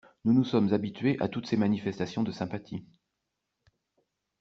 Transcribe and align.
Nous 0.25 0.33
nous 0.33 0.43
sommes 0.43 0.73
habitués 0.73 1.15
à 1.19 1.27
toutes 1.27 1.45
ces 1.45 1.57
manifestations 1.57 2.23
de 2.23 2.31
sympathie. 2.31 2.83